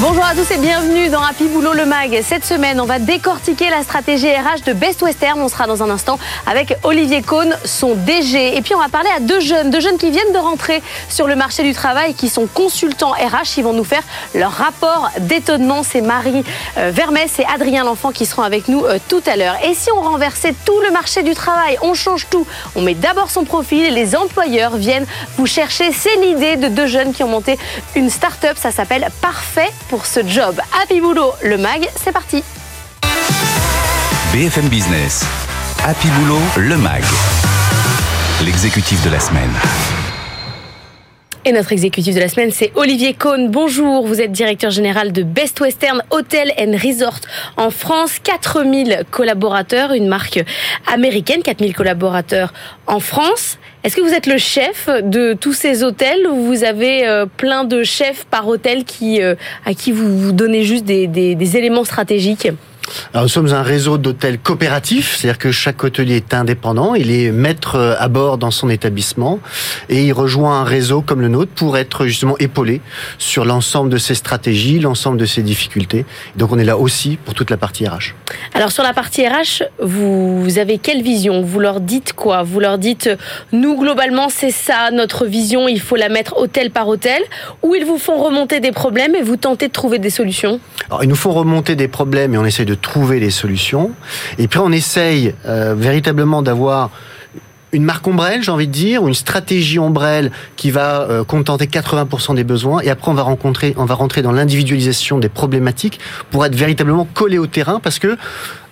[0.00, 2.22] Bonjour à tous et bienvenue dans Happy Boulot le Mag.
[2.24, 5.40] Cette semaine, on va décortiquer la stratégie RH de Best Western.
[5.40, 8.56] On sera dans un instant avec Olivier Cohn, son DG.
[8.56, 11.28] Et puis on va parler à deux jeunes, deux jeunes qui viennent de rentrer sur
[11.28, 13.58] le marché du travail, qui sont consultants RH.
[13.58, 14.02] Ils vont nous faire
[14.34, 15.82] leur rapport d'étonnement.
[15.82, 16.42] C'est Marie
[16.78, 19.56] euh, Vermès et Adrien L'Enfant qui seront avec nous euh, tout à l'heure.
[19.62, 22.46] Et si on renversait tout le marché du travail, on change tout.
[22.74, 25.92] On met d'abord son profil et les employeurs viennent vous chercher.
[25.92, 27.58] C'est l'idée de deux jeunes qui ont monté
[27.94, 28.56] une start-up.
[28.56, 30.60] Ça s'appelle Parfait pour ce job.
[30.82, 32.42] Happy Boulot, le mag, c'est parti.
[34.32, 35.24] BFM Business,
[35.84, 37.02] Happy Boulot, le MAG,
[38.42, 39.52] l'exécutif de la semaine.
[41.44, 43.50] Et notre exécutif de la semaine, c'est Olivier Cohn.
[43.50, 47.18] Bonjour, vous êtes directeur général de Best Western Hotel and Resort
[47.56, 48.20] en France.
[48.22, 50.44] 4000 collaborateurs, une marque
[50.86, 52.52] américaine, 4000 collaborateurs
[52.86, 53.58] en France.
[53.82, 57.64] Est-ce que vous êtes le chef de tous ces hôtels ou vous avez euh, plein
[57.64, 59.34] de chefs par hôtel qui, euh,
[59.66, 62.50] à qui vous, vous donnez juste des, des, des éléments stratégiques?
[63.12, 67.30] Alors, nous sommes un réseau d'hôtels coopératifs, c'est-à-dire que chaque hôtelier est indépendant, il est
[67.30, 69.40] maître euh, à bord dans son établissement
[69.88, 72.80] et il rejoint un réseau comme le nôtre pour être justement épaulé
[73.18, 76.04] sur l'ensemble de ses stratégies, l'ensemble de ses difficultés.
[76.36, 78.14] Donc on est là aussi pour toute la partie RH.
[78.54, 81.42] Alors sur la partie RH, vous, vous avez quelle vision?
[81.42, 82.42] Vous leur dites quoi?
[82.42, 83.10] Vous leur dites,
[83.52, 87.22] nous globalement c'est ça, notre vision, il faut la mettre hôtel par hôtel,
[87.62, 90.60] ou ils vous font remonter des problèmes et vous tentez de trouver des solutions?
[90.88, 93.92] Alors ils nous font remonter des problèmes et on essaie de trouver les solutions.
[94.38, 96.90] Et puis on essaye euh, véritablement d'avoir
[97.72, 101.64] une marque ombrelle, j'ai envie de dire, ou une stratégie ombrelle qui va euh, contenter
[101.64, 102.80] 80% des besoins.
[102.80, 105.98] Et après, on va rencontrer, on va rentrer dans l'individualisation des problématiques
[106.30, 108.18] pour être véritablement collé au terrain, parce que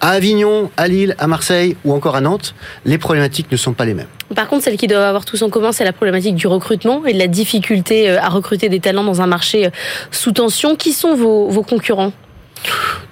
[0.01, 3.87] à Avignon, à Lille, à Marseille ou encore à Nantes, les problématiques ne sont pas
[3.87, 4.07] les mêmes.
[4.35, 7.15] Par contre, celle qui doit avoir tous en commun, c'est la problématique du recrutement et
[7.15, 9.71] de la difficulté euh, à recruter des talents dans un marché
[10.11, 10.77] sous tension.
[10.77, 12.13] Qui sont vos, vos concurrents?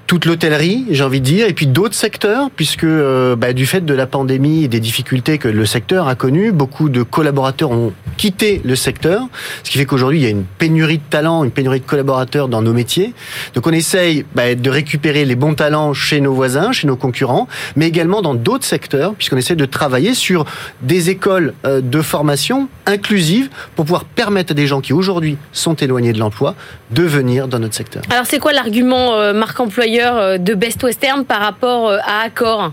[0.08, 3.84] Toute l'hôtellerie, j'ai envie de dire, et puis d'autres secteurs, puisque euh, bah, du fait
[3.84, 7.92] de la pandémie et des difficultés que le secteur a connues, beaucoup de collaborateurs ont
[8.16, 9.28] quitté le secteur,
[9.62, 12.48] ce qui fait qu'aujourd'hui il y a une pénurie de talents, une pénurie de collaborateurs
[12.48, 13.12] dans nos métiers.
[13.52, 17.46] Donc on essaye bah, de récupérer les bons talents chez nos voisins, chez nos concurrents,
[17.76, 20.46] mais également dans d'autres secteurs, puisqu'on essaie de travailler sur
[20.80, 25.74] des écoles euh, de formation inclusives pour pouvoir permettre à des gens qui aujourd'hui sont
[25.74, 26.54] éloignés de l'emploi
[26.92, 28.02] de venir dans notre secteur.
[28.08, 32.22] Alors c'est quoi l'argument euh, marque employeur euh, de Best Western par rapport euh, à
[32.22, 32.72] Accor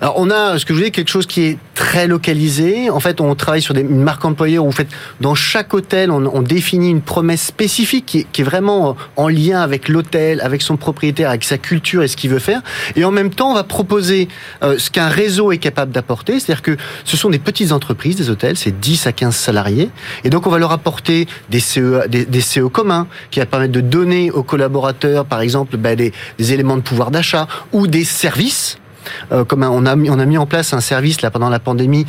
[0.00, 2.90] alors on a, ce que je vous dis, quelque chose qui est très localisé.
[2.90, 4.88] En fait, on travaille sur des, une marque employeur où, en fait,
[5.20, 10.40] dans chaque hôtel, on, définit une promesse spécifique qui est, vraiment en lien avec l'hôtel,
[10.40, 12.62] avec son propriétaire, avec sa culture et ce qu'il veut faire.
[12.96, 14.28] Et en même temps, on va proposer
[14.62, 16.40] euh, ce qu'un réseau est capable d'apporter.
[16.40, 19.90] C'est-à-dire que ce sont des petites entreprises, des hôtels, c'est 10 à 15 salariés.
[20.24, 23.80] Et donc, on va leur apporter des CE, des, CE communs qui va permettre de
[23.80, 28.78] donner aux collaborateurs, par exemple, bah, des éléments de pouvoir d'achat ou des services
[29.32, 31.48] euh, comme un, on a mis, on a mis en place un service là pendant
[31.48, 32.06] la pandémie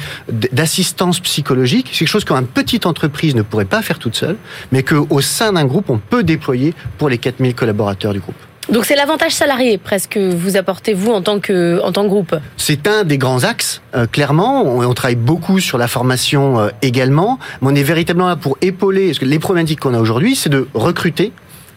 [0.52, 1.90] d'assistance psychologique.
[1.92, 4.38] C'est quelque chose qu'une petite entreprise ne pourrait pas faire toute seule,
[4.72, 8.36] mais qu'au sein d'un groupe, on peut déployer pour les 4000 collaborateurs du groupe.
[8.72, 12.10] Donc c'est l'avantage salarié presque que vous apportez vous en tant que, en tant que
[12.10, 12.36] groupe.
[12.56, 14.62] C'est un des grands axes, euh, clairement.
[14.64, 18.58] On, on travaille beaucoup sur la formation euh, également, mais on est véritablement là pour
[18.62, 19.08] épauler.
[19.08, 21.32] Parce que les problématiques qu'on a aujourd'hui, c'est de recruter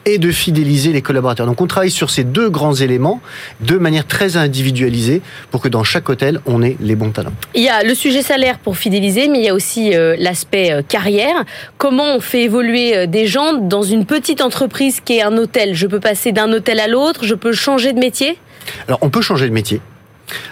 [0.05, 1.47] et de fidéliser les collaborateurs.
[1.47, 3.21] Donc on travaille sur ces deux grands éléments
[3.61, 7.33] de manière très individualisée pour que dans chaque hôtel, on ait les bons talents.
[7.55, 10.73] Il y a le sujet salaire pour fidéliser, mais il y a aussi euh, l'aspect
[10.73, 11.45] euh, carrière.
[11.79, 15.75] Comment on fait évoluer euh, des gens dans une petite entreprise qui est un hôtel?
[15.75, 18.39] Je peux passer d'un hôtel à l'autre, je peux changer de métier?
[18.89, 19.81] Alors on peut changer de métier.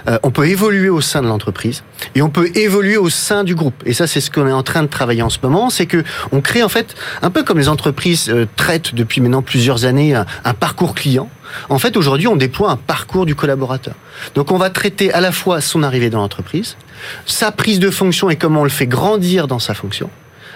[0.08, 1.82] Euh, on peut évoluer au sein de l'entreprise
[2.14, 3.82] et on peut évoluer au sein du groupe.
[3.86, 6.04] Et ça, c'est ce qu'on est en train de travailler en ce moment, c'est que
[6.32, 10.14] on crée en fait un peu comme les entreprises euh, traitent depuis maintenant plusieurs années
[10.14, 11.28] un, un parcours client.
[11.68, 13.94] En fait, aujourd'hui, on déploie un parcours du collaborateur.
[14.34, 16.76] Donc, on va traiter à la fois son arrivée dans l'entreprise,
[17.26, 20.10] sa prise de fonction et comment on le fait grandir dans sa fonction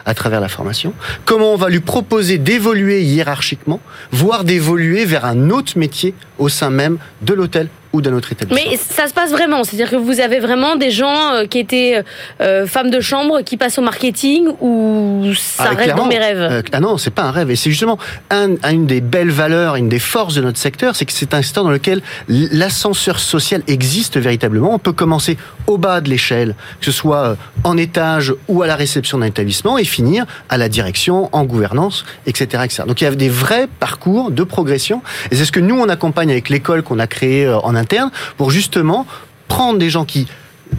[0.07, 0.93] à travers la formation,
[1.25, 3.81] comment on va lui proposer d'évoluer hiérarchiquement,
[4.13, 8.71] voire d'évoluer vers un autre métier au sein même de l'hôtel ou d'un autre établissement.
[8.71, 12.03] Mais ça se passe vraiment, c'est-à-dire que vous avez vraiment des gens euh, qui étaient
[12.41, 16.41] euh, femmes de chambre qui passent au marketing ou ça Ah, reste dans mes rêves?
[16.41, 17.53] Euh, ah non, c'est pas un rêve.
[17.53, 17.99] Et c'est justement
[18.31, 21.43] un, une des belles valeurs, une des forces de notre secteur, c'est que c'est un
[21.43, 24.75] secteur dans lequel l'ascenseur social existe véritablement.
[24.75, 25.39] On peut commencer
[25.69, 29.27] au bas de l'échelle, que ce soit euh, en étage ou à la réception d'un
[29.27, 32.83] établissement, et finir à la direction, en gouvernance, etc., etc.
[32.89, 35.01] Donc il y a des vrais parcours de progression.
[35.31, 38.11] Et c'est ce que nous, on accompagne avec l'école qu'on a créée euh, en interne
[38.39, 39.07] pour justement
[39.49, 40.27] prendre des gens qui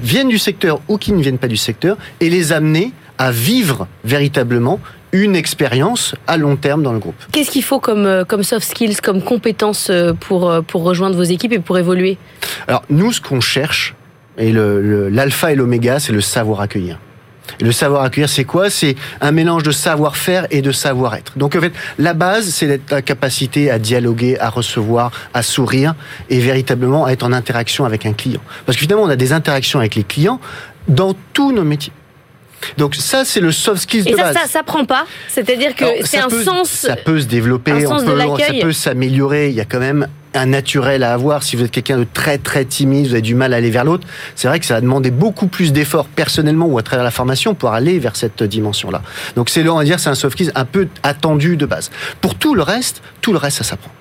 [0.01, 3.87] viennent du secteur ou qui ne viennent pas du secteur et les amener à vivre
[4.03, 4.79] véritablement
[5.11, 7.15] une expérience à long terme dans le groupe.
[7.31, 11.15] Qu'est-ce qu'il faut comme, euh, comme soft skills, comme compétences euh, pour, euh, pour rejoindre
[11.15, 12.17] vos équipes et pour évoluer?
[12.67, 13.95] Alors nous, ce qu'on cherche,
[14.37, 16.99] et l'alpha et l'oméga, c'est le savoir accueillir.
[17.59, 18.69] Et le savoir accueillir, c'est quoi?
[18.69, 21.37] C'est un mélange de savoir-faire et de savoir-être.
[21.37, 25.95] Donc en fait, la base, c'est la capacité à dialoguer, à recevoir, à sourire
[26.29, 28.41] et véritablement à être en interaction avec un client.
[28.65, 30.39] Parce que finalement, on a des interactions avec les clients
[30.87, 31.93] dans tous nos métiers.
[32.77, 34.37] Donc ça, c'est le soft skills et de ça, base.
[34.37, 35.05] ça s'apprend pas?
[35.27, 36.69] C'est-à-dire que c'est un sens.
[36.69, 37.71] Ça peut se développer.
[37.71, 39.49] un sens on peut, ça peut s'améliorer.
[39.49, 41.43] Il y a quand même un naturel à avoir.
[41.43, 43.83] Si vous êtes quelqu'un de très très timide, vous avez du mal à aller vers
[43.83, 44.07] l'autre.
[44.35, 47.55] C'est vrai que ça va demander beaucoup plus d'efforts personnellement ou à travers la formation
[47.55, 49.01] pour aller vers cette dimension-là.
[49.35, 51.91] Donc c'est là, on va dire, c'est un soft skills un peu attendu de base.
[52.21, 53.91] Pour tout le reste, tout le reste, ça s'apprend.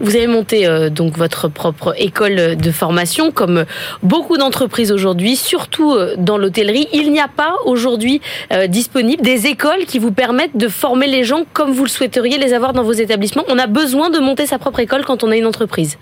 [0.00, 3.64] Vous avez monté euh, donc votre propre école de formation, comme
[4.02, 6.86] beaucoup d'entreprises aujourd'hui, surtout euh, dans l'hôtellerie.
[6.92, 8.20] Il n'y a pas aujourd'hui
[8.52, 12.36] euh, disponible des écoles qui vous permettent de former les gens comme vous le souhaiteriez
[12.36, 13.44] les avoir dans vos établissements.
[13.48, 15.96] On a besoin de monter sa propre école quand on a une entreprise.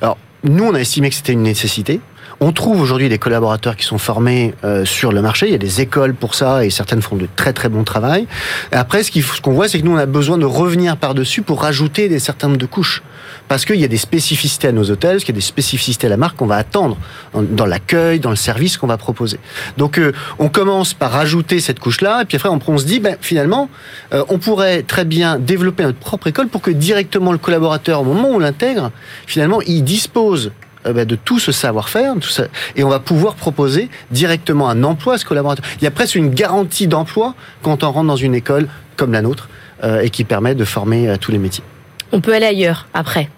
[0.00, 2.00] Alors, nous, on a estimé que c'était une nécessité.
[2.44, 5.46] On trouve aujourd'hui des collaborateurs qui sont formés euh, sur le marché.
[5.46, 8.26] Il y a des écoles pour ça et certaines font de très très bon travail.
[8.72, 12.08] Après, ce qu'on voit, c'est que nous, on a besoin de revenir par-dessus pour rajouter
[12.08, 13.04] des certains nombre de couches.
[13.46, 16.08] Parce qu'il y a des spécificités à nos hôtels, parce qu'il y a des spécificités
[16.08, 16.96] à la marque qu'on va attendre
[17.32, 19.38] dans, l'accueil, dans le service qu'on va proposer.
[19.76, 22.98] Donc, euh, on commence par rajouter cette couche-là, et puis après, on, on se dit,
[22.98, 23.70] ben, finalement,
[24.14, 28.04] euh, on pourrait très bien développer notre propre école pour que directement le collaborateur, au
[28.04, 28.90] moment où on l'intègre,
[29.28, 30.50] finalement, il dispose
[30.84, 32.44] de tout ce savoir-faire, tout ça,
[32.76, 35.64] et on va pouvoir proposer directement un emploi à ce collaborateur.
[35.80, 39.22] Il y a presque une garantie d'emploi quand on rentre dans une école comme la
[39.22, 39.48] nôtre
[39.84, 41.64] euh, et qui permet de former à tous les métiers.
[42.12, 43.30] On peut aller ailleurs après.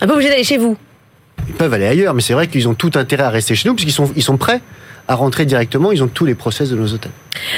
[0.00, 0.76] On n'est pas obligé d'aller chez vous.
[1.48, 3.74] Ils peuvent aller ailleurs, mais c'est vrai qu'ils ont tout intérêt à rester chez nous
[3.74, 4.60] parce qu'ils sont, ils sont prêts
[5.06, 5.92] à rentrer directement.
[5.92, 7.12] Ils ont tous les process de nos hôtels.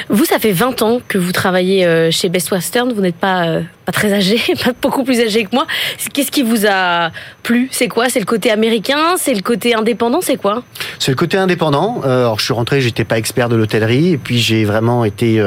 [0.08, 2.92] Vous, ça fait 20 ans que vous travaillez euh, chez Best Western.
[2.92, 4.40] Vous n'êtes pas, euh, pas très âgé,
[4.82, 5.66] beaucoup plus âgé que moi.
[6.12, 7.10] Qu'est-ce qui vous a
[7.42, 7.68] plu?
[7.72, 8.08] C'est quoi?
[8.08, 9.16] C'est le côté américain?
[9.16, 10.20] C'est le côté indépendant?
[10.20, 10.62] C'est quoi?
[10.98, 12.02] C'est le côté indépendant.
[12.04, 15.42] Euh, alors je suis rentré, j'étais pas expert de l'hôtellerie, et puis j'ai vraiment été,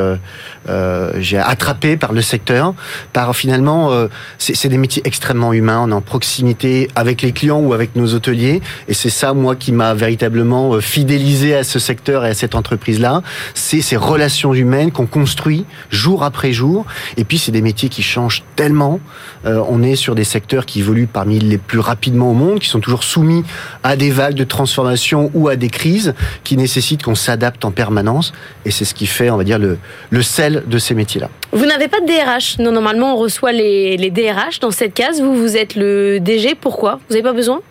[1.20, 2.74] j'ai attrapé par le secteur,
[3.12, 3.92] par finalement,
[4.38, 5.82] c'est des métiers extrêmement humains.
[5.84, 9.56] On est en proximité avec les clients ou avec nos hôteliers, et c'est ça moi
[9.56, 13.22] qui m'a véritablement fidélisé à ce secteur et à cette entreprise-là.
[13.54, 14.23] C'est ces relations
[14.54, 16.86] humaines qu'on construit jour après jour,
[17.18, 19.00] et puis c'est des métiers qui changent tellement.
[19.46, 22.70] Euh, on est sur des secteurs qui évoluent parmi les plus rapidement au monde, qui
[22.70, 23.44] sont toujours soumis
[23.84, 28.34] à des vagues de transformation ou à des crises qui nécessitent qu'on s'adapte en permanence.
[28.66, 29.78] Et c'est ce qui fait, on va dire, le,
[30.10, 31.30] le sel de ces métiers-là.
[31.52, 32.60] Vous n'avez pas de DRH.
[32.60, 35.22] Non, normalement, on reçoit les, les DRH dans cette case.
[35.22, 36.56] Vous, vous êtes le DG.
[36.56, 37.00] Pourquoi?
[37.08, 37.62] Vous n'avez pas besoin?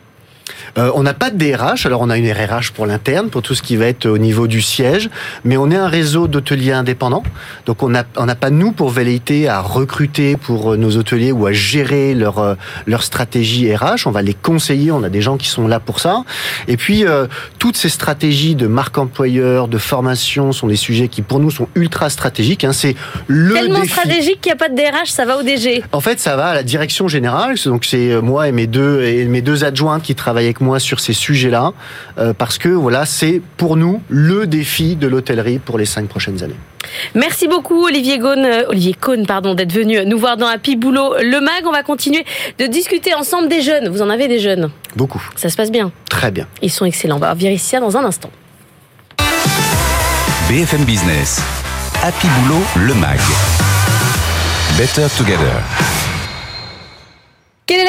[0.79, 3.55] Euh, on n'a pas de DRH, alors on a une RRH pour l'interne, pour tout
[3.55, 5.11] ce qui va être au niveau du siège,
[5.45, 7.23] mais on est un réseau d'hôteliers indépendants,
[7.67, 11.47] donc on n'a on pas nous pour velléité à recruter pour euh, nos hôteliers ou
[11.47, 12.55] à gérer leur euh,
[12.87, 14.07] leur stratégie RH.
[14.07, 16.25] On va les conseiller, on a des gens qui sont là pour ça.
[16.69, 17.27] Et puis euh,
[17.59, 21.69] toutes ces stratégies de marque employeur, de formation sont des sujets qui pour nous sont
[21.75, 22.65] ultra stratégiques.
[22.65, 22.73] Hein.
[22.73, 22.97] C'est
[23.27, 23.93] le Tellement défi.
[23.93, 25.83] stratégique qu'il n'y a pas de DRH, ça va au DG.
[25.93, 27.57] En fait, ça va à la direction générale.
[27.65, 30.79] Donc c'est euh, moi et mes deux et mes deux adjointes qui travaillent avec moi
[30.81, 31.73] sur ces sujets-là,
[32.19, 36.43] euh, parce que voilà, c'est pour nous le défi de l'hôtellerie pour les cinq prochaines
[36.43, 36.57] années.
[37.15, 41.15] Merci beaucoup Olivier Gaune, euh, Olivier Cohn, pardon, d'être venu nous voir dans Happy Boulot
[41.23, 41.65] le mag.
[41.67, 42.25] On va continuer
[42.59, 43.89] de discuter ensemble des jeunes.
[43.89, 44.71] Vous en avez des jeunes?
[44.97, 45.93] Beaucoup, Ça se passe bien?
[46.09, 46.47] très bien.
[46.63, 47.17] Ils sont excellents.
[47.17, 48.31] On va vérifier ça dans un instant.
[50.49, 51.41] BFM Business.
[52.03, 53.19] Happy Boulot, le MAG.
[54.77, 55.63] Better Together.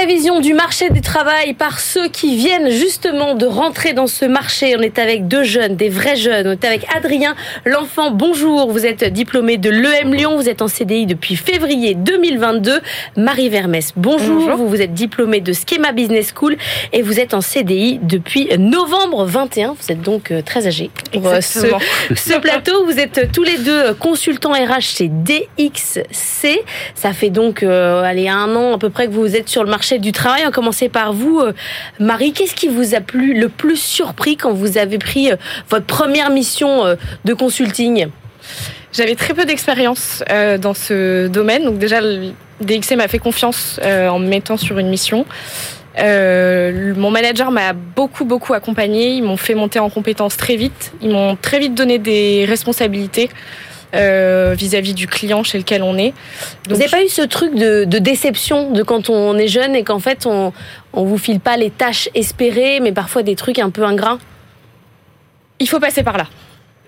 [0.08, 4.76] Vision du marché du travail par ceux qui viennent justement de rentrer dans ce marché
[4.78, 6.48] On est avec deux jeunes, des vrais jeunes.
[6.48, 8.12] On est avec Adrien L'Enfant.
[8.12, 12.82] Bonjour, vous êtes diplômé de l'EM Lyon, vous êtes en CDI depuis février 2022.
[13.16, 14.42] Marie Vermès, bonjour.
[14.42, 14.58] Bonjour.
[14.58, 16.58] Vous, vous êtes diplômé de Schema Business School
[16.92, 19.76] et vous êtes en CDI depuis novembre 21.
[19.80, 22.84] Vous êtes donc euh, très âgé pour euh, ce, plateau.
[22.86, 26.60] Vous êtes tous les deux consultants RH chez DXC.
[26.94, 29.70] Ça fait donc euh, allez, un an à peu près que vous êtes sur le
[29.70, 30.44] marché du travail.
[30.44, 31.54] Va commencer par vous, euh,
[32.00, 32.34] Marie.
[32.34, 35.36] Qu'est-ce qui vous a plu le plus surpris quand vous avez pris euh,
[35.70, 36.96] votre première mission euh,
[37.26, 38.08] de consulting?
[38.92, 40.24] J'avais très peu d'expérience
[40.62, 42.32] dans ce domaine, donc déjà le
[42.62, 45.26] DXC m'a fait confiance en me mettant sur une mission.
[45.98, 51.10] Mon manager m'a beaucoup beaucoup accompagné, ils m'ont fait monter en compétences très vite, ils
[51.10, 53.32] m'ont très vite donné des responsabilités
[53.94, 56.14] euh, vis-à-vis du client chez lequel on est.
[56.68, 60.00] vous n'avez pas eu ce truc de, déception de quand on est jeune et qu'en
[60.00, 60.52] fait on
[60.94, 64.20] on vous file pas les tâches espérées, mais parfois des trucs un peu ingrats?
[65.60, 66.28] Il faut passer par là.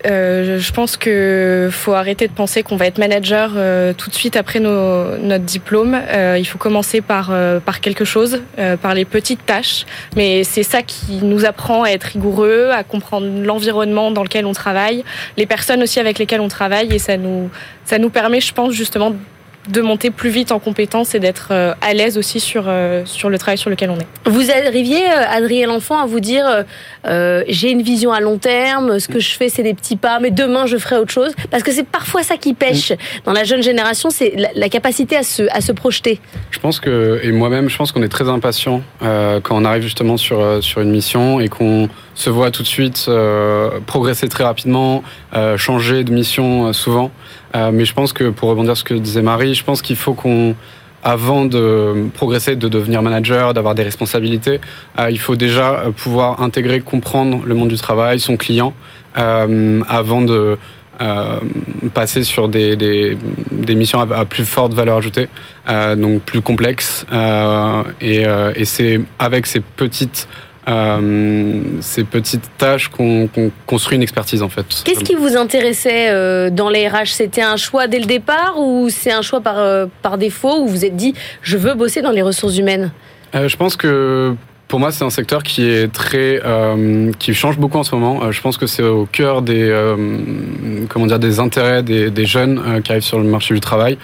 [0.06, 4.14] Euh, je pense que faut arrêter de penser qu'on va être manager euh, tout de
[4.14, 5.94] suite après nos, notre diplôme.
[5.94, 7.32] Euh, il faut commencer par
[7.64, 8.42] par quelque chose,
[8.82, 9.84] par les petites tâches.
[10.14, 14.52] Mais c'est ça qui nous apprend à être rigoureux, à comprendre l'environnement dans lequel on
[14.52, 15.04] travaille,
[15.36, 17.50] les personnes aussi avec lesquelles on travaille, et ça nous
[17.84, 19.12] ça nous permet, je pense, justement
[19.68, 23.28] de monter plus vite en compétences et d'être euh, à l'aise aussi sur, euh, sur
[23.28, 24.06] le travail sur lequel on est.
[24.26, 26.64] Vous arriviez, euh, Adrien L'Enfant, à vous dire
[27.48, 30.32] j'ai une vision à long terme, ce que je fais c'est des petits pas, mais
[30.32, 31.32] demain je ferai autre chose?
[31.50, 32.92] Parce que c'est parfois ça qui pêche
[33.24, 36.20] dans la jeune génération, c'est la, capacité à se, à se projeter.
[36.50, 40.16] Je pense que, et moi-même, je pense qu'on est très impatient quand on arrive justement
[40.16, 43.08] sur, sur une mission et qu'on se voit tout de suite
[43.86, 45.04] progresser très rapidement,
[45.56, 47.12] changer de mission souvent.
[47.56, 49.96] Euh, mais je pense que pour rebondir sur ce que disait Marie, je pense qu'il
[49.96, 50.54] faut qu'on
[51.02, 54.60] avant de progresser, de devenir manager, d'avoir des responsabilités,
[54.98, 58.74] euh, il faut déjà pouvoir intégrer, comprendre le monde du travail, son client,
[59.16, 60.58] euh, avant de
[61.92, 65.28] passer sur des, des, missions à, plus forte valeur ajoutée,
[65.98, 67.04] donc plus complexes.
[68.00, 68.24] et
[68.64, 70.26] c'est avec ces petites
[70.68, 73.28] euh, ces petites tâches qu'on
[73.66, 74.64] construit une expertise en fait.
[74.84, 77.06] Qu'est-ce qui vous intéressait euh, dans les RH?
[77.06, 80.66] C'était un choix dès le départ ou c'est un choix par, euh, par défaut où
[80.66, 82.92] vous vous êtes dit je veux bosser dans les ressources humaines?
[83.34, 84.34] Je pense que
[84.68, 88.24] pour moi, c'est un secteur qui est très, euh, qui change beaucoup en ce moment.
[88.24, 89.96] Euh, je pense que c'est au cœur des, euh,
[90.88, 93.96] comment dire, des intérêts des, des jeunes qui arrivent sur le marché du travail,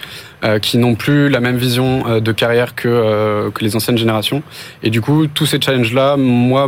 [0.61, 4.43] qui n'ont plus la même vision de carrière que que les anciennes générations.
[4.83, 6.67] Et du coup, tous ces challenges-là, moi,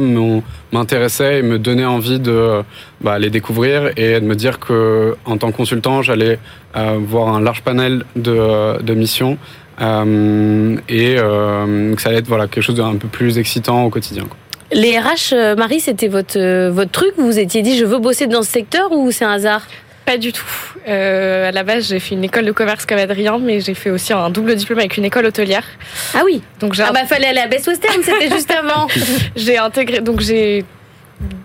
[0.71, 2.61] m'intéressaient et me donnaient envie de
[3.01, 6.39] bah, les découvrir et de me dire que, en tant que consultant, j'allais
[6.73, 9.37] voir un large panel de, de missions
[9.81, 13.89] euh, et euh, que ça allait être voilà, quelque chose d'un peu plus excitant au
[13.89, 14.23] quotidien.
[14.71, 17.13] Les RH, euh, Marie, c'était votre, votre truc?
[17.17, 19.63] Vous vous étiez dit je veux bosser dans ce secteur ou c'est un hasard?
[20.05, 20.45] Pas du tout.
[20.87, 23.89] Euh, à la base, j'ai fait une école de commerce comme Adrien, mais j'ai fait
[23.89, 25.65] aussi un double diplôme avec une école hôtelière.
[26.13, 26.41] Ah oui.
[26.59, 26.83] Donc j'ai.
[26.83, 28.87] Ah bah fallait aller à Best Western, c'était juste avant.
[29.35, 30.63] j'ai intégré, donc j'ai,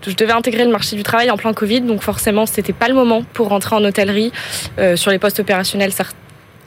[0.05, 2.93] je devais intégrer le marché du travail en plein Covid, donc forcément c'était pas le
[2.93, 4.31] moment pour rentrer en hôtellerie.
[4.79, 5.91] Euh, sur les postes opérationnels,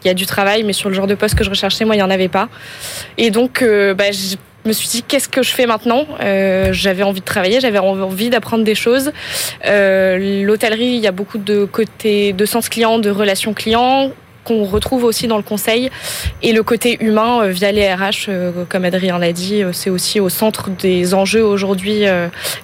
[0.05, 1.95] il y a du travail, mais sur le genre de poste que je recherchais, moi,
[1.95, 2.49] il n'y en avait pas.
[3.17, 4.05] Et donc, euh, bah,
[4.69, 6.07] me suis dit, qu'est-ce que je fais maintenant?
[6.21, 9.13] Euh, J'avais envie de travailler, j'avais envie d'apprendre des choses.
[9.67, 14.11] Euh, L'hôtellerie, il y a beaucoup de côté de sens client, de relations clients
[14.45, 15.91] qu'on retrouve aussi dans le conseil.
[16.43, 20.21] Et le côté humain euh, via les RH, euh, comme Adrien l'a dit, c'est aussi
[20.21, 22.05] au centre des enjeux aujourd'hui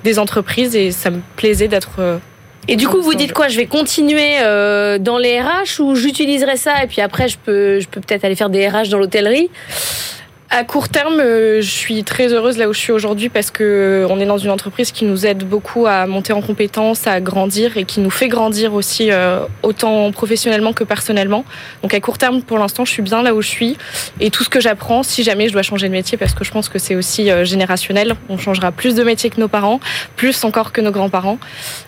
[0.04, 0.76] des entreprises.
[0.76, 2.20] Et ça me plaisait d'être
[2.68, 3.48] et du coup, vous dites quoi?
[3.48, 6.84] Je vais continuer euh, dans les RH ou j'utiliserai ça?
[6.84, 9.50] Et puis après, je peux, je peux peut-être aller faire des RH dans l'hôtellerie?
[10.50, 13.62] À court terme, euh, je suis très heureuse là où je suis aujourd'hui parce que
[13.62, 17.20] euh, on est dans une entreprise qui nous aide beaucoup à monter en compétences, à
[17.20, 21.44] grandir et qui nous fait grandir aussi euh, autant professionnellement que personnellement.
[21.82, 23.76] Donc à court terme, pour l'instant, je suis bien là où je suis
[24.18, 26.50] et tout ce que j'apprends, si jamais je dois changer de métier, parce que je
[26.50, 29.78] pense que c'est aussi générationnel, on changera plus de métiers que nos parents,
[30.16, 31.38] plus encore que nos grands-parents.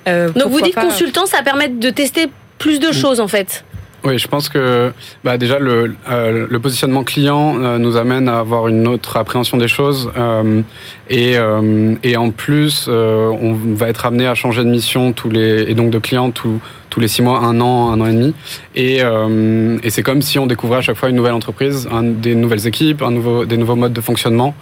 [0.06, 2.28] Donc vous dites consultant, ça permet de tester
[2.58, 3.64] plus de choses en fait.
[4.04, 4.92] Oui, je pense que
[5.22, 9.58] bah, déjà le, euh, le positionnement client euh, nous amène à avoir une autre appréhension
[9.58, 10.10] des choses.
[10.16, 10.62] Euh,
[11.08, 15.30] et, euh, et en plus euh, on va être amené à changer de mission tous
[15.30, 16.58] les et donc de client tous
[16.90, 18.34] tous les six mois, un an, un an et demi.
[18.74, 22.34] Et, et c'est comme si on découvrait à chaque fois une nouvelle entreprise, un, des
[22.34, 24.54] nouvelles équipes, un nouveau des nouveaux modes de fonctionnement.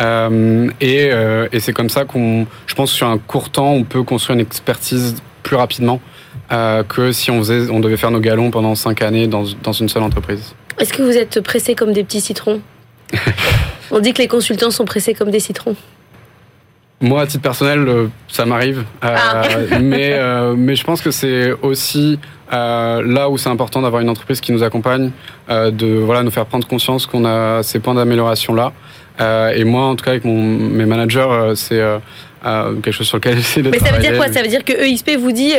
[0.00, 1.10] Et,
[1.52, 4.44] et c'est comme ça qu'on, je pense sur un court temps, on peut construire une
[4.44, 6.00] expertise plus rapidement
[6.52, 9.72] euh, que si on, faisait, on devait faire nos galons pendant cinq années dans, dans
[9.72, 10.54] une seule entreprise.
[10.78, 12.60] Est-ce que vous êtes pressé comme des petits citrons
[13.90, 15.76] On dit que les consultants sont pressés comme des citrons.
[17.00, 18.84] Moi, à titre personnel, euh, ça m'arrive.
[19.04, 19.42] Euh, ah.
[19.80, 22.18] mais, euh, mais je pense que c'est aussi
[22.52, 25.10] euh, là où c'est important d'avoir une entreprise qui nous accompagne,
[25.48, 28.72] de voilà, nous faire prendre conscience qu'on a ces points d'amélioration là.
[29.54, 31.82] et moi, en tout cas, avec mon, mes managers, c'est
[32.82, 34.28] quelque chose sur lequel j'essaie de Mais ça veut dire quoi?
[34.28, 35.52] Ça veut dire que EXP vous dit,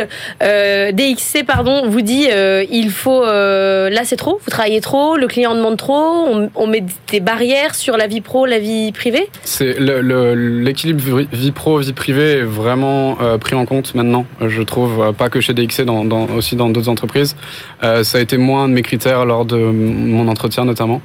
[0.43, 5.17] euh, DXC pardon, vous dit, euh, il faut, euh, là c'est trop, vous travaillez trop,
[5.17, 8.91] le client demande trop, on, on, met des barrières sur la vie pro, la vie
[8.91, 9.27] privée?
[9.43, 15.13] C'est l'équilibre le, vie pro vie privée est vraiment pris en compte maintenant, je trouve,
[15.17, 17.35] pas que chez DXC, dans, dans, aussi dans d'autres entreprises.
[17.81, 21.01] Ça a été moins de mes critères lors de mon entretien notamment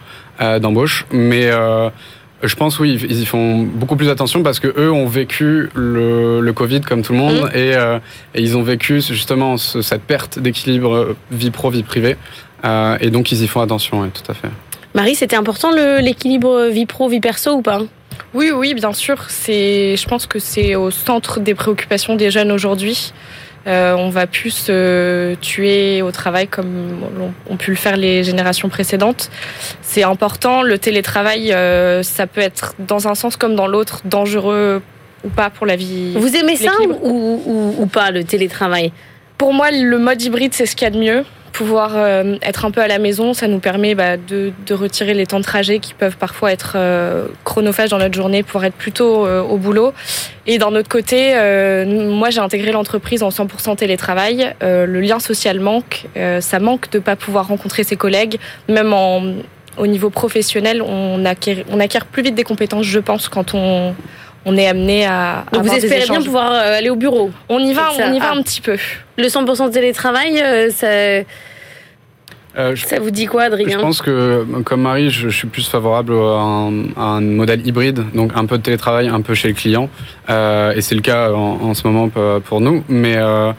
[0.61, 1.51] d'embauche, mais
[2.43, 6.41] Je pense oui, ils y font beaucoup plus attention parce que eux ont vécu le,
[6.41, 7.51] le Covid comme tout le monde Mhm.
[7.55, 7.99] et, euh,
[8.35, 12.17] et ils ont vécu justement ce- cette perte d'équilibre euh, vie pro vie privée
[12.65, 14.49] Euh, et donc ils y font attention, oui, tout à fait.
[14.95, 15.71] Marie, c'était important
[16.01, 17.81] l'équilibre vie pro, vie perso ou pas?
[18.35, 19.17] Oui, oui, bien sûr.
[19.29, 23.13] C'est, je pense que c'est au centre des préoccupations des jeunes aujourd'hui.
[23.67, 26.99] Euh, on va plus se tuer au travail comme
[27.49, 29.31] ont pu le faire les générations précédentes.
[29.83, 30.63] C'est important.
[30.63, 34.83] Le télétravail, euh, ça peut être dans un sens comme dans l'autre dangereux
[35.25, 36.13] ou pas pour la vie.
[36.17, 38.93] Vous aimez ça ou, ou- ou pas, le télétravail?
[39.39, 41.25] Pour moi, le mode hybride, c'est ce qu'il y a de mieux.
[41.53, 45.13] Pouvoir euh, être un peu à la maison, ça nous permet bah, de, de retirer
[45.13, 48.75] les temps de trajet qui peuvent parfois être euh, chronophages dans notre journée, pouvoir être
[48.75, 49.93] plutôt euh, au boulot.
[50.47, 54.55] Et d'un autre côté, euh, moi j'ai intégré l'entreprise en 100% télétravail.
[54.61, 56.07] Le lien social manque,
[56.41, 58.95] ça manque de pas pouvoir rencontrer ses collègues, même
[59.79, 63.95] au niveau professionnel, on acquiert plus vite des compétences, je pense, quand on,
[64.45, 65.45] on est amené à.
[65.53, 68.19] Donc vous des espérez bien pouvoir euh, aller au bureau On y va, on y
[68.19, 68.37] va Ah.
[68.37, 68.77] un petit peu.
[69.19, 70.87] Le 100% de télétravail, euh, ça,
[72.55, 75.49] Euh, je, ça vous dit quoi, je Adrien pense que comme Marie, je, je suis
[75.49, 79.35] plus favorable à un, à un modèle hybride, donc un peu de télétravail, un peu
[79.35, 79.89] chez le client,
[80.29, 82.85] Euh, et c'est le cas en, en ce moment pour- pour nous.
[82.91, 83.53] Mais euh,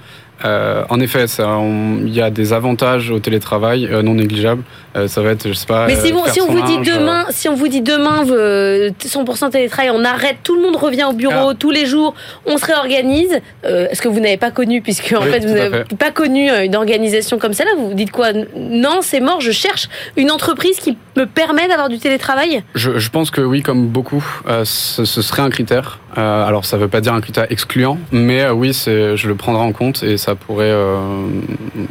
[0.45, 4.63] euh, en effet, il y a des avantages au télétravail euh, non négligeables.
[4.95, 5.87] Euh, ça va être, je sais pas.
[5.87, 8.91] Mais si, bon, si on vous dit linge, demain, si on vous dit demain euh,
[9.03, 11.53] 100% télétravail, on arrête, tout le monde revient au bureau Ah.
[11.57, 12.13] tous les jours,
[12.45, 13.39] on se réorganise.
[13.65, 16.75] euh, Est-ce que vous n'avez pas connu, puisque en fait vous n'avez pas connu une
[16.75, 18.27] organisation comme celle-là, vous vous dites quoi?
[18.55, 19.41] Non, c'est mort.
[19.41, 22.63] Je cherche une entreprise qui me permet d'avoir du télétravail?
[22.75, 24.23] Je, je pense que oui, comme beaucoup,
[24.63, 25.99] ce, ce serait un critère.
[26.15, 29.71] Alors, ça ne veut pas dire un critère excluant, mais oui, je le prendrai en
[29.71, 30.97] compte et ça pourrait, euh,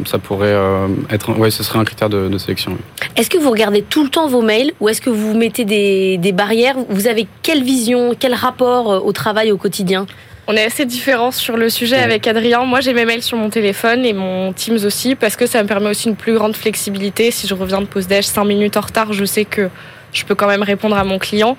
[0.04, 2.72] ça pourrait euh, être, ouais, ce serait un critère de, de sélection.
[2.72, 3.06] oui.
[3.16, 6.16] Est-ce que vous regardez tout le temps vos mails ou est-ce que vous mettez des,
[6.18, 6.76] des barrières?
[6.88, 10.06] Vous avez quelle vision, quel rapport euh, au travail au quotidien?
[10.49, 12.02] On est assez différents sur le sujet Ouais.
[12.02, 12.64] avec Adrien.
[12.64, 15.68] Moi, j'ai mes mails sur mon téléphone et mon Teams aussi parce que ça me
[15.68, 17.30] permet aussi une plus grande flexibilité.
[17.30, 19.68] Si je reviens de pause déj 5 minutes en retard, je sais que
[20.12, 21.57] je peux quand même répondre à mon client.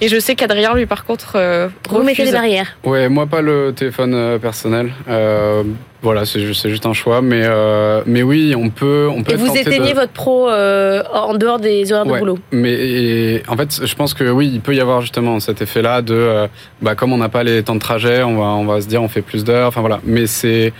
[0.00, 3.40] Et je sais qu'Adrien, lui, par contre, euh, Vous mettez des barrières Ouais, moi pas
[3.40, 4.92] le téléphone euh, personnel.
[5.08, 5.62] Euh,
[6.02, 9.32] voilà, c'est juste, un choix, mais euh, mais oui, on peut, on peut.
[9.32, 13.42] et vous éteignez de- votre pro euh, en dehors des horaires de boulot Mais et,
[13.48, 16.46] en fait, je pense que oui, il peut y avoir justement cet effet-là de, euh,
[16.80, 19.02] bah, comme on n'a pas les temps de trajet, on va, on va se dire
[19.02, 19.66] on fait plus d'heures.
[19.68, 20.00] Enfin voilà.
[20.04, 20.72] Mais c'est,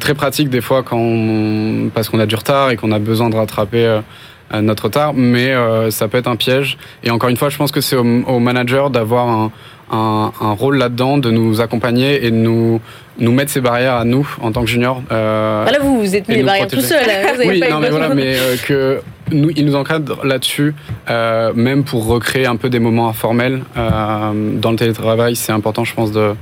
[0.00, 3.30] très pratique des fois quand on, parce qu'on a du retard et qu'on a besoin
[3.30, 4.00] de rattraper
[4.60, 5.12] notre retard.
[5.14, 6.78] Mais euh, ça peut être un piège.
[7.04, 9.52] Et encore une fois, je pense que c'est au, au manager d'avoir un,
[9.90, 12.80] un, un rôle là-dedans, de nous accompagner et de nous
[13.20, 15.02] nous mettre ces barrières à nous en tant que juniors.
[15.10, 17.02] Euh, Bah Là, vous vous êtes mis nous barrières tout seul.
[17.02, 17.32] hein.
[17.34, 19.00] Vous avez oui, pas non, mais voilà, mais euh, que
[19.32, 20.72] nous, il nous encadre là-dessus,
[21.10, 25.34] euh, même pour recréer un peu des moments informels dans le télétravail.
[25.34, 26.34] C'est important, je pense, de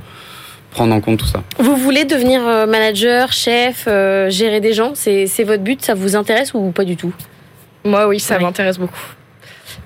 [0.69, 1.41] prendre en compte tout ça.
[1.57, 3.85] Vous voulez devenir manager, chef,
[4.29, 4.91] gérer des gens?
[4.93, 7.11] C'est c'est votre but Ça vous intéresse ou pas du tout?
[7.87, 8.99] Moi, oui, ça m'intéresse beaucoup.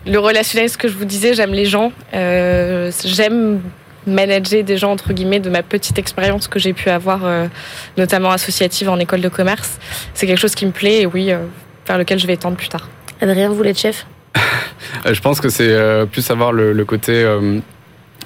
[0.05, 1.91] Le relationnel, ce que je vous disais, j'aime les gens.
[2.13, 3.61] Euh, j'aime
[4.07, 7.45] manager des gens, entre guillemets, de ma petite expérience que j'ai pu avoir, euh,
[7.97, 9.77] notamment associative en école de commerce.
[10.15, 11.45] C'est quelque chose qui me plaît et oui, euh,
[11.87, 12.89] vers lequel je vais tendre plus tard.
[13.21, 14.07] Adrien, vous voulez être chef?
[15.05, 17.59] Je pense que c'est euh, plus avoir le, le côté euh,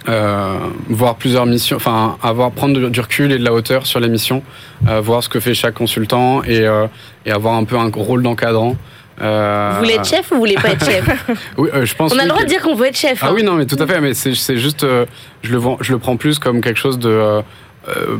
[0.08, 0.58] euh,
[0.88, 4.08] voir plusieurs missions, enfin avoir prendre du- du recul et de la hauteur sur les
[4.08, 4.42] missions,
[4.88, 6.88] euh, voir ce que fait chaque consultant et, euh,
[7.26, 8.76] et avoir un peu un rôle d'encadrant.
[9.22, 11.06] Euh, Vous voulez être chef ou vous voulez pas être chef
[11.58, 12.12] Oui, euh, je pense.
[12.14, 13.20] On a oui le droit que- de dire qu'on veut être chef.
[13.22, 13.32] Ah hein.
[13.34, 14.02] oui, non, mais tout à fait.
[14.02, 15.06] Mais c'est juste, euh,
[15.42, 17.42] je le vois, je le prends plus comme quelque chose de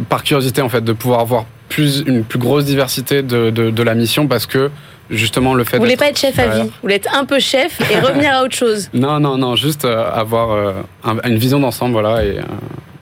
[0.10, 3.84] par curiosité en fait, de pouvoir voir plus une plus grosse diversité de, de, de
[3.84, 4.70] la mission parce que
[5.10, 5.78] justement le fait.
[5.78, 8.32] Vous voulez pas être chef à vie Vous voulez être un peu chef et revenir
[8.36, 12.38] à autre chose Non, non, non, juste avoir un- une vision d'ensemble, voilà, et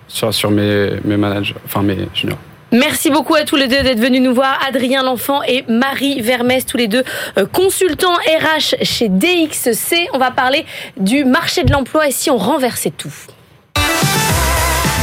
[0.08, 2.38] sur sur mes mes managers, enfin mes juniors.
[2.73, 4.57] Merci beaucoup à tous les deux d'être venus nous voir.
[4.67, 7.03] Adrien L'Enfant et Marie Vermès, tous les deux
[7.38, 10.09] euh, consultants RH chez DXC.
[10.13, 10.65] On va parler
[10.97, 13.13] du marché de l'emploi et si on renversait tout.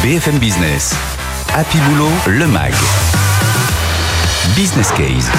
[0.02, 0.96] BFM Business.
[1.54, 2.72] Happy Boulot, le MAG.
[4.56, 5.30] Business Case.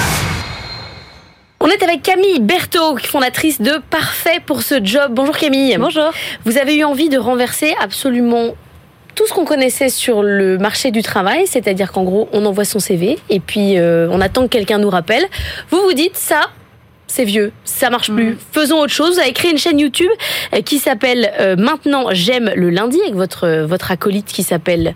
[1.60, 5.12] On est avec Camille Berthaud, fondatrice de Parfait pour ce job.
[5.12, 5.76] Bonjour Camille.
[5.78, 6.10] Bonjour.
[6.46, 8.54] Vous avez eu envie de renverser absolument
[9.14, 12.78] tout ce qu'on connaissait sur le marché du travail, c'est-à-dire qu'en gros, on envoie son
[12.78, 15.24] CV et puis euh, on attend que quelqu'un nous rappelle.
[15.70, 16.50] Vous vous dites ça,
[17.12, 18.38] c'est vieux, ça marche plus.
[18.52, 19.16] Faisons autre chose.
[19.16, 20.10] Vous avez créé une chaîne YouTube
[20.54, 24.94] euh, qui s'appelle euh, Maintenant j'aime le lundi avec votre euh, votre acolyte qui s'appelle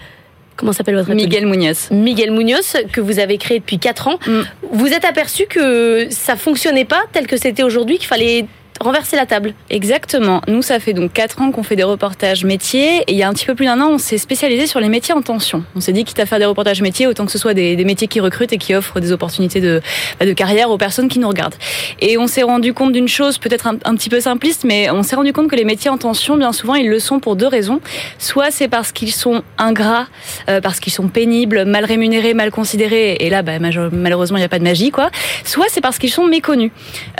[0.56, 1.88] comment s'appelle votre acolyte Miguel Munoz.
[1.90, 4.18] Miguel Munoz, que vous avez créé depuis 4 ans.
[4.26, 4.40] Mm.
[4.72, 8.46] Vous êtes aperçu que ça fonctionnait pas tel que c'était aujourd'hui, qu'il fallait
[8.80, 9.54] renverser la table.
[9.70, 10.40] Exactement.
[10.48, 12.98] Nous, ça fait donc 4 ans qu'on fait des reportages métiers.
[13.06, 14.88] Et il y a un petit peu plus d'un an, on s'est spécialisé sur les
[14.88, 15.64] métiers en tension.
[15.74, 18.08] On s'est dit, quitte à faire des reportages métiers, autant que ce soit des, métiers
[18.08, 19.80] qui recrutent et qui offrent des opportunités de,
[20.18, 21.54] bah, de carrière aux personnes qui nous regardent.
[22.00, 25.02] Et on s'est rendu compte d'une chose, peut-être un, un, petit peu simpliste, mais on
[25.02, 27.46] s'est rendu compte que les métiers en tension, bien souvent, ils le sont pour deux
[27.46, 27.80] raisons.
[28.18, 30.06] Soit c'est parce qu'ils sont ingrats,
[30.48, 33.16] euh, parce qu'ils sont pénibles, mal rémunérés, mal considérés.
[33.20, 35.10] Et là, bah, malheureusement, il n'y a pas de magie, quoi.
[35.44, 36.70] Soit c'est parce qu'ils sont méconnus.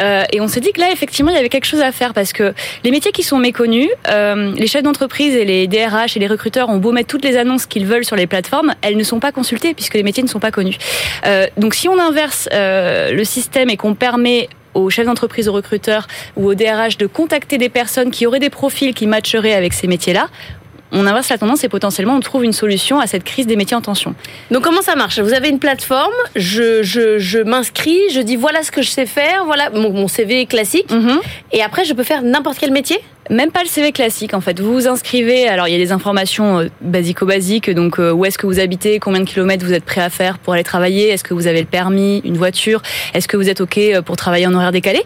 [0.00, 2.14] Euh, et on s'est dit que là, effectivement, il y avait quelque chose à faire
[2.14, 2.54] parce que
[2.84, 6.68] les métiers qui sont méconnus, euh, les chefs d'entreprise et les DRH et les recruteurs
[6.68, 9.32] ont beau mettre toutes les annonces qu'ils veulent sur les plateformes, elles ne sont pas
[9.32, 10.78] consultées puisque les métiers ne sont pas connus.
[11.26, 15.52] Euh, donc si on inverse euh, le système et qu'on permet aux chefs d'entreprise, aux
[15.52, 16.06] recruteurs
[16.36, 19.86] ou aux DRH de contacter des personnes qui auraient des profils qui matcheraient avec ces
[19.86, 20.28] métiers-là,
[20.92, 23.76] on inverse la tendance et potentiellement on trouve une solution à cette crise des métiers
[23.76, 24.14] en tension.
[24.50, 25.18] Donc comment ça marche?
[25.18, 29.06] Vous avez une plateforme, je, je, je m'inscris, je dis voilà ce que je sais
[29.06, 31.18] faire, voilà mon, mon CV classique, mm -hmm.
[31.52, 32.98] et après je peux faire n'importe quel métier?
[33.30, 34.60] Même pas le CV classique en fait.
[34.60, 38.38] Vous vous inscrivez, alors il y a des informations euh, basico-basiques, donc euh, où est-ce
[38.38, 41.24] que vous habitez, combien de kilomètres vous êtes prêt à faire pour aller travailler, est-ce
[41.24, 42.82] que vous avez le permis, une voiture,
[43.14, 45.04] est-ce que vous êtes OK euh, pour travailler en horaire décalé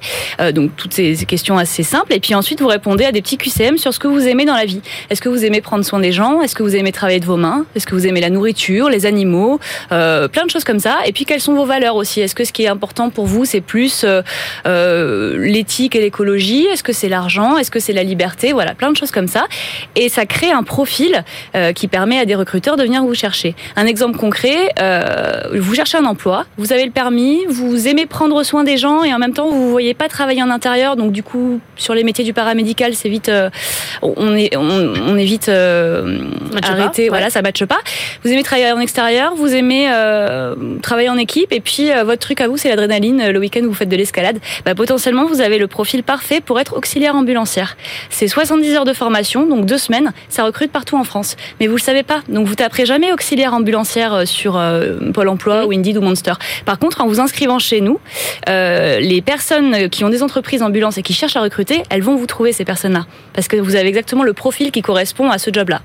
[0.52, 2.12] Donc toutes ces, questions assez simples.
[2.12, 4.54] Et puis ensuite vous répondez à des petits QCM sur ce que vous aimez dans
[4.54, 4.80] la vie.
[5.11, 6.40] Est-ce que vous aimez prendre soin des gens?
[6.42, 7.66] Est-ce que vous aimez travailler de vos mains?
[7.74, 9.61] Est-ce que vous aimez la nourriture, les animaux?
[9.88, 10.98] Plein de choses comme ça.
[11.06, 12.20] Et puis quelles sont vos valeurs aussi?
[12.20, 14.04] Est-ce que ce qui est important pour vous c'est plus
[14.64, 16.66] l'éthique et l'écologie?
[16.66, 17.56] Est-ce que c'est l'argent?
[17.56, 19.46] Est-ce que c'est la liberté, voilà, plein de choses comme ça.
[19.96, 23.55] Et ça crée un profil euh, qui permet à des recruteurs de venir vous chercher.
[23.77, 28.42] Un exemple concret, euh, vous cherchez un emploi, vous avez le permis, vous aimez prendre
[28.42, 31.12] soin des gens et en même temps vous ne voyez pas travailler en intérieur, donc
[31.12, 33.49] du coup sur les métiers du paramédical c'est vite, euh,
[34.03, 37.31] on est, on, on est vite arrêté, voilà, ouais.
[37.31, 37.79] ça matche pas.
[38.25, 39.88] Vous aimez travailler en extérieur, vous aimez
[40.83, 43.31] travailler en équipe et puis votre truc à vous c'est l'adrénaline.
[43.31, 46.77] Le week-end vous faites de l'escalade, bah, potentiellement vous avez le profil parfait pour être
[46.77, 47.77] auxiliaire ambulancière.
[48.09, 50.13] C'est 70 heures de formation, donc deux semaines.
[50.29, 51.37] Ça recrute partout en France.
[51.61, 52.23] Mais vous le savez pas.
[52.29, 56.35] Donc vous taperez jamais auxiliaire ambulancière sur euh, Pôle emploi ou Indeed ou Monster.
[56.65, 58.01] Par contre, en vous inscrivant chez nous,
[58.49, 62.17] euh, les personnes qui ont des entreprises ambulances et qui cherchent à recruter, elles vont
[62.17, 63.07] vous trouver ces personnes-là.
[63.33, 65.83] Parce que vous avez exactement le profil qui correspond à ce job-là.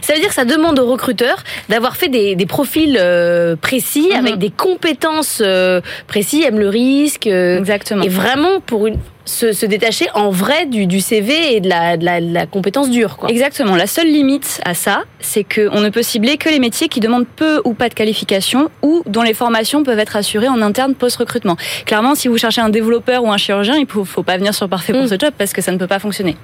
[0.00, 4.08] Ça veut dire que ça demande aux recruteurs d'avoir fait des, des profils euh, précis,
[4.12, 4.16] mmh.
[4.16, 7.26] avec des compétences euh, précises, aiment le risque.
[7.26, 8.02] Euh, Exactement.
[8.02, 11.96] Et vraiment pour une, se, se, détacher en vrai du, du CV et de la,
[11.96, 13.16] de la, de la compétence dure.
[13.16, 13.28] Quoi.
[13.28, 13.76] Exactement.
[13.76, 17.26] La seule limite à ça, c'est qu'on ne peut cibler que les métiers qui demandent
[17.26, 21.56] peu ou pas de qualification ou dont les formations peuvent être assurées en interne post-recrutement.
[21.84, 24.68] Clairement, si vous cherchez un développeur ou un chirurgien, il ne faut pas venir sur
[24.68, 25.08] Parfait pour mmh.
[25.08, 26.36] ce job parce que ça ne peut pas fonctionner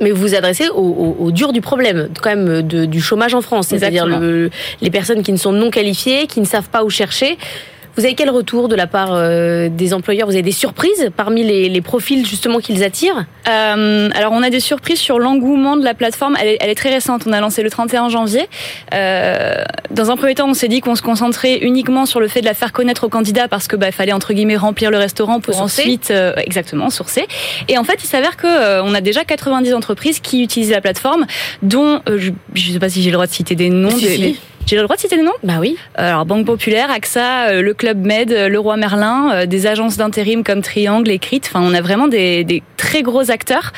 [0.00, 3.34] mais vous vous adressez au, au, au, dur du problème, quand même, de, du chômage
[3.34, 6.84] en France, c'est-à-dire le, les personnes qui ne sont non qualifiées, qui ne savent pas
[6.84, 7.38] où chercher.
[7.98, 10.28] Vous avez quel retour de la part euh, des employeurs?
[10.28, 13.26] Vous avez des surprises parmi les, les profils justement qu'ils attirent?
[13.48, 16.36] Euh, Alors on a des surprises sur l'engouement de la plateforme.
[16.40, 17.24] Elle est, elle est, très récente.
[17.26, 18.48] On a lancé le 31 janvier.
[18.94, 22.40] Euh, dans un premier temps, on s'est dit qu'on se concentrait uniquement sur le fait
[22.40, 25.40] de la faire connaître aux candidats parce que bah, fallait entre guillemets remplir le restaurant
[25.40, 27.26] pour, pour ensuite euh, exactement sourcer.
[27.66, 30.80] Et en fait, il s'avère que euh, on a déjà 90 entreprises qui utilisent la
[30.80, 31.26] plateforme,
[31.62, 33.90] dont je ne sais pas si j'ai le droit de citer des noms.
[33.90, 34.40] Si, des, si.
[34.68, 35.32] J'ai le droit de citer des noms?
[35.42, 35.78] Bah oui.
[35.94, 41.10] Alors Banque Populaire, AXA, le Club Med, le Roi Merlin, des agences d'intérim comme Triangle
[41.10, 41.40] et Crit.
[41.46, 43.72] Enfin, on a vraiment des, des très gros acteurs.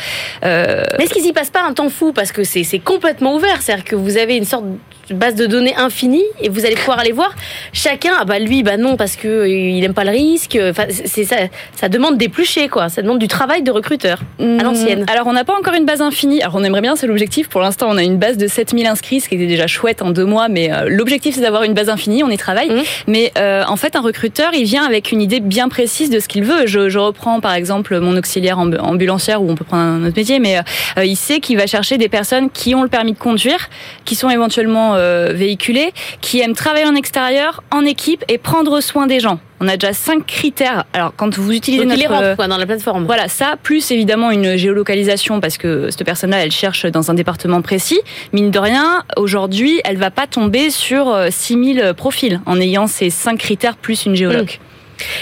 [0.44, 0.82] Euh...
[0.98, 2.12] Mais est-ce qu'ils y passent pas un temps fou?
[2.12, 4.76] Parce que c'est complètement ouvert, c'est-à-dire que vous avez une sorte de
[5.10, 7.34] base de données infinie et vous allez pouvoir aller voir
[7.72, 8.12] chacun.
[8.20, 10.58] Ah bah lui, bah non parce que il aime pas le risque.
[10.60, 11.36] Enfin, c'est ça,
[11.74, 12.88] ça demande d'éplucher quoi.
[12.88, 15.06] Ça demande du travail de recruteur à l'ancienne.
[15.12, 16.42] Alors on n'a pas encore une base infinie.
[16.42, 17.48] Alors on aimerait bien, c'est l'objectif.
[17.48, 20.10] Pour l'instant, on a une base de 7000 inscrits, ce qui était déjà chouette en
[20.10, 20.48] deux mois.
[20.48, 22.22] Mais euh, l'objectif c'est d'avoir une base infinie.
[22.22, 22.70] On y travaille.
[22.70, 22.82] Mmh.
[23.06, 26.28] Mais euh, en fait, un recruteur, il vient avec une idée bien précise de ce
[26.28, 26.66] qu'il veut.
[26.66, 30.38] Je, je, reprends par exemple mon auxiliaire ambulancière ou on peut prendre un autre métier,
[30.38, 33.68] mais euh, il sait qu'il va chercher des personnes qui ont le permis de conduire,
[34.04, 39.06] qui sont éventuellement euh, véhiculés, qui aiment travailler en extérieur, en équipe et prendre soin
[39.06, 39.40] des gens.
[39.60, 40.84] On a déjà cinq critères.
[40.92, 42.00] Alors, quand vous utilisez Donc, notre...
[42.00, 43.04] il les rentre, quoi, dans la plateforme.
[43.04, 47.60] Voilà, ça, plus évidemment une géolocalisation, parce que cette personne-là, elle cherche dans un département
[47.60, 48.00] précis.
[48.32, 53.38] Mine de rien, aujourd'hui, elle va pas tomber sur 6000 profils en ayant ces cinq
[53.38, 54.50] critères plus une géologue.
[54.50, 54.70] Mmh.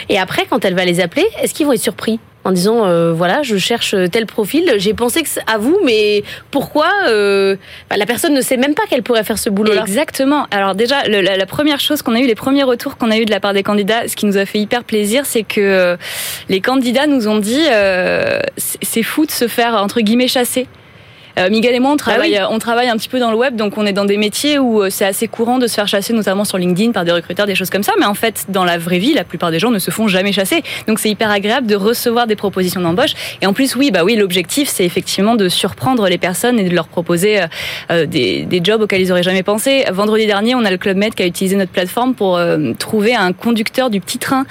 [0.09, 2.21] Et après, quand elle va les appeler, est-ce qu'ils vont être surpris?
[2.49, 4.73] En disant euh, voilà je cherche tel profil.
[4.79, 7.57] J'ai pensé à vous mais pourquoi euh,
[7.91, 10.47] bah, la personne ne sait même pas qu'elle pourrait faire ce boulot là exactement.
[10.51, 13.27] Alors déjà la, la, première chose qu'on a eu les premiers retours qu'on a eu
[13.27, 15.97] de la part des candidats ce qui nous a fait hyper plaisir c'est que euh,
[16.49, 17.67] les candidats nous ont dit
[18.57, 20.67] c'est fou de se faire entre guillemets chasser
[21.51, 23.79] Miguel et moi, on travaille, ah on travaille un petit peu dans le web, donc
[23.79, 26.45] on est dans des métiers où euh, c'est assez courant de se faire chasser, notamment
[26.45, 27.93] sur LinkedIn, par des recruteurs, des choses comme ça.
[27.99, 30.33] Mais en fait, dans la vraie vie, la plupart des gens ne se font jamais
[30.33, 30.63] chasser.
[30.87, 33.13] Donc c'est hyper agréable de recevoir des propositions d'embauche.
[33.41, 36.75] Et en plus, oui, bah oui, l'objectif, c'est effectivement de surprendre les personnes et de
[36.75, 37.41] leur proposer
[37.91, 39.85] euh, des, des, jobs auxquels ils auraient jamais pensé.
[39.93, 42.41] Vendredi dernier, on a le Club Med qui a utilisé notre plateforme pour
[42.79, 44.47] trouver un conducteur du petit train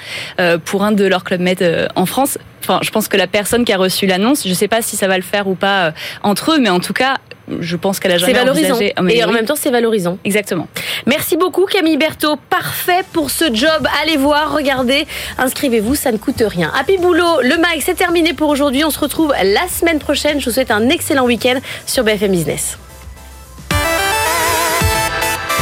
[0.64, 2.38] pour un de leurs Club Med en France.
[2.60, 4.96] Enfin, je pense que la personne qui a reçu l'annonce, je ne sais pas si
[4.96, 5.90] ça va le faire ou pas euh,
[6.22, 7.18] entre eux, mais en tout cas,
[7.60, 8.74] je pense qu'elle a jamais C'est valorisant.
[8.74, 8.94] Envisagé...
[9.16, 10.18] Et en même temps, c'est valorisant.
[10.24, 10.68] Exactement.
[11.06, 12.36] Merci beaucoup Camille Berthaud.
[12.50, 13.86] Parfait pour ce job.
[14.02, 15.06] Allez voir, regardez,
[15.38, 16.70] inscrivez-vous, ça ne coûte rien.
[16.78, 18.84] Happy Boulot, le mag, c'est terminé pour aujourd'hui.
[18.84, 20.40] On se retrouve la semaine prochaine.
[20.40, 22.78] Je vous souhaite un excellent week-end sur BFM Business.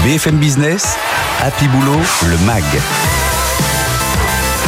[0.05, 0.97] BFM Business,
[1.43, 2.63] Happy Boulot, le mag